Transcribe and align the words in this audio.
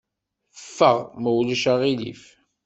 Ffeɣ, 0.65 0.97
ma 1.21 1.29
ulac 1.39 1.63
aɣilif. 1.71 2.23